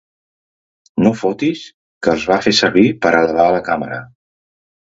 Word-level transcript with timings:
No 1.07 1.11
fotis 1.19 1.61
que 2.07 2.15
els 2.15 2.25
va 2.33 2.39
fer 2.47 2.55
servir 2.63 2.87
per 3.07 3.15
elevar 3.21 3.49
la 3.59 3.63
càmera? 3.71 4.05